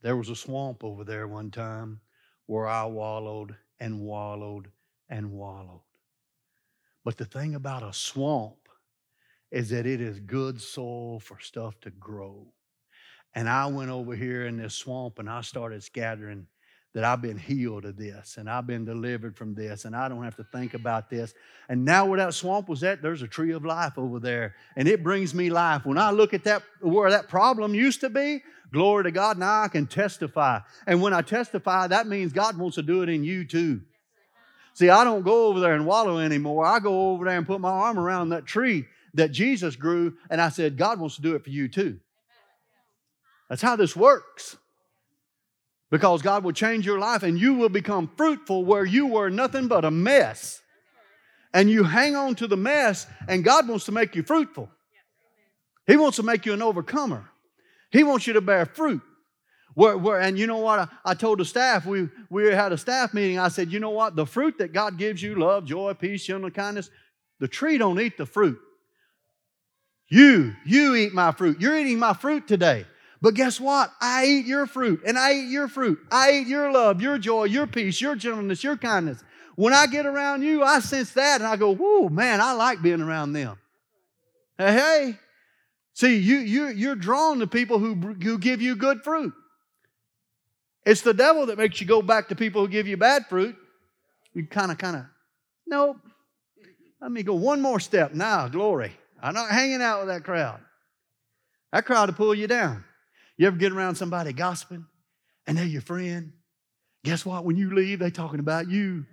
[0.00, 2.00] There was a swamp over there one time
[2.46, 4.70] where I wallowed and wallowed
[5.08, 5.80] and wallowed.
[7.04, 8.68] But the thing about a swamp
[9.50, 12.46] is that it is good soil for stuff to grow.
[13.34, 16.46] And I went over here in this swamp and I started scattering
[16.94, 20.22] that I've been healed of this and I've been delivered from this and I don't
[20.22, 21.34] have to think about this.
[21.68, 24.86] And now where that swamp was at, there's a tree of life over there and
[24.86, 25.84] it brings me life.
[25.84, 28.42] When I look at that where that problem used to be,
[28.72, 30.60] glory to God, now I can testify.
[30.86, 33.80] And when I testify, that means God wants to do it in you too.
[34.72, 36.64] See, I don't go over there and wallow anymore.
[36.64, 40.40] I go over there and put my arm around that tree that Jesus grew and
[40.40, 41.98] I said, God wants to do it for you too.
[43.48, 44.56] That's how this works
[45.94, 49.68] because God will change your life and you will become fruitful where you were nothing
[49.68, 50.60] but a mess.
[51.52, 54.68] And you hang on to the mess, and God wants to make you fruitful.
[55.86, 57.30] He wants to make you an overcomer.
[57.92, 59.02] He wants you to bear fruit.
[59.74, 60.80] Where, where, and you know what?
[60.80, 63.38] I, I told the staff, we, we had a staff meeting.
[63.38, 64.16] I said, you know what?
[64.16, 66.90] The fruit that God gives you love, joy, peace, gentleness, kindness
[67.38, 68.58] the tree don't eat the fruit.
[70.08, 71.60] You, you eat my fruit.
[71.60, 72.84] You're eating my fruit today.
[73.24, 73.90] But guess what?
[74.02, 75.98] I eat your fruit and I eat your fruit.
[76.10, 79.24] I eat your love, your joy, your peace, your gentleness, your kindness.
[79.56, 82.82] When I get around you, I sense that and I go, whoa, man, I like
[82.82, 83.56] being around them.
[84.58, 85.18] Hey, hey.
[85.94, 89.32] See, you, you, you're drawn to people who, who give you good fruit.
[90.84, 93.56] It's the devil that makes you go back to people who give you bad fruit.
[94.34, 95.04] You kind of, kind of,
[95.66, 95.96] nope.
[97.00, 98.92] Let me go one more step now, glory.
[99.22, 100.60] I'm not hanging out with that crowd.
[101.72, 102.84] That crowd will pull you down.
[103.36, 104.86] You ever get around somebody gossiping
[105.46, 106.32] and they're your friend?
[107.04, 107.44] Guess what?
[107.44, 109.04] When you leave, they're talking about you.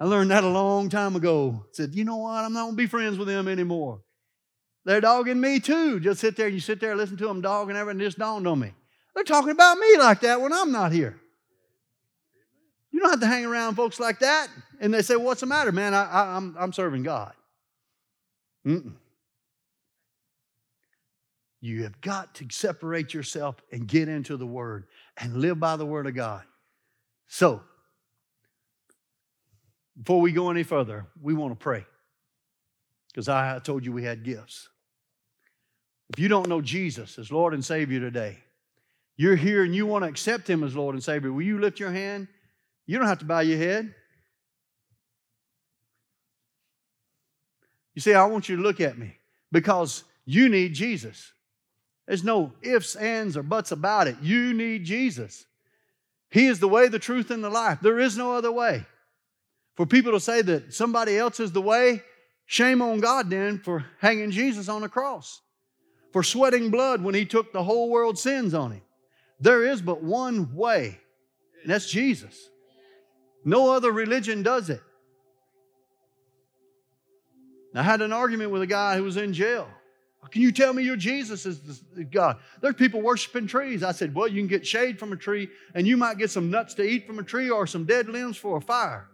[0.00, 1.64] I learned that a long time ago.
[1.72, 2.44] Said, you know what?
[2.44, 4.00] I'm not going to be friends with them anymore.
[4.84, 5.98] They're dogging me too.
[6.00, 8.00] Just sit there and you sit there and listen to them dogging everything.
[8.00, 8.72] Just dawned on me.
[9.14, 11.18] They're talking about me like that when I'm not here.
[12.92, 14.48] You don't have to hang around folks like that.
[14.80, 15.94] And they say, What's the matter, man?
[15.94, 17.32] I, I, I'm, I'm serving God.
[18.66, 18.94] Mm-mm.
[21.60, 24.86] You have got to separate yourself and get into the Word
[25.16, 26.42] and live by the Word of God.
[27.26, 27.62] So,
[29.96, 31.84] before we go any further, we want to pray
[33.08, 34.68] because I told you we had gifts.
[36.10, 38.38] If you don't know Jesus as Lord and Savior today,
[39.16, 41.80] you're here and you want to accept Him as Lord and Savior, will you lift
[41.80, 42.28] your hand?
[42.86, 43.92] You don't have to bow your head.
[47.94, 49.16] You see, I want you to look at me
[49.50, 51.32] because you need Jesus.
[52.08, 54.16] There's no ifs, ands, or buts about it.
[54.22, 55.44] You need Jesus.
[56.30, 57.80] He is the way, the truth, and the life.
[57.82, 58.86] There is no other way.
[59.76, 62.02] For people to say that somebody else is the way,
[62.46, 65.42] shame on God then for hanging Jesus on the cross,
[66.12, 68.82] for sweating blood when He took the whole world's sins on Him.
[69.38, 70.98] There is but one way,
[71.62, 72.48] and that's Jesus.
[73.44, 74.80] No other religion does it.
[77.74, 79.68] I had an argument with a guy who was in jail.
[80.30, 82.38] Can you tell me your Jesus is God?
[82.60, 83.82] There's people worshiping trees.
[83.82, 86.50] I said, Well, you can get shade from a tree, and you might get some
[86.50, 89.08] nuts to eat from a tree or some dead limbs for a fire.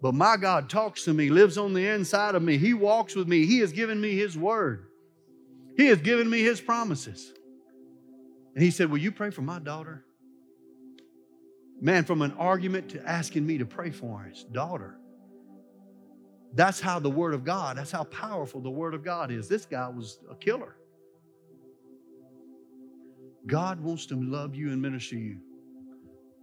[0.00, 2.56] But my God talks to me, lives on the inside of me.
[2.56, 3.46] He walks with me.
[3.46, 4.86] He has given me His word,
[5.76, 7.32] He has given me His promises.
[8.54, 10.04] And He said, Will you pray for my daughter?
[11.80, 15.00] Man, from an argument to asking me to pray for his daughter.
[16.54, 19.48] That's how the Word of God, that's how powerful the Word of God is.
[19.48, 20.76] This guy was a killer.
[23.46, 25.40] God wants to love you and minister you.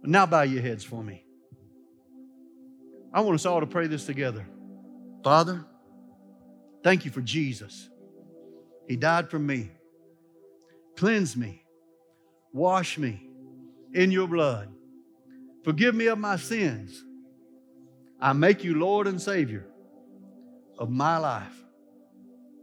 [0.02, 1.24] Now bow your heads for me.
[3.12, 4.46] I want us all to pray this together.
[5.22, 5.64] Father,
[6.82, 7.88] thank you for Jesus.
[8.88, 9.70] He died for me.
[10.96, 11.64] Cleanse me.
[12.52, 13.28] Wash me
[13.94, 14.68] in your blood.
[15.64, 17.04] Forgive me of my sins.
[18.20, 19.69] I make you Lord and Savior
[20.80, 21.56] of my life.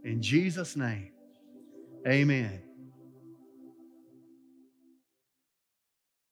[0.04, 1.12] In Jesus' name,
[2.06, 2.67] amen.